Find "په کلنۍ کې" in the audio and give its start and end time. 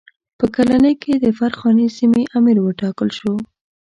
0.39-1.13